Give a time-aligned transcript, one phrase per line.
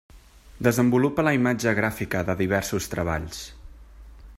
[0.67, 3.45] Desenvolupa la imatge gràfica de diversos treballs.